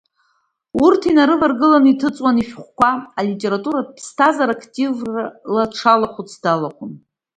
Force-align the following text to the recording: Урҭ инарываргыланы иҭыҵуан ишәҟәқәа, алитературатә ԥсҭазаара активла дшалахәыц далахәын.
Урҭ 0.83 1.01
инарываргыланы 1.09 1.87
иҭыҵуан 1.91 2.35
ишәҟәқәа, 2.41 2.91
алитературатә 3.19 3.91
ԥсҭазаара 3.97 4.53
активла 4.57 5.63
дшалахәыц 5.71 6.31
далахәын. 6.43 6.91